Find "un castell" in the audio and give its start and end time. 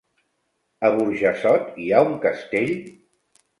2.09-2.75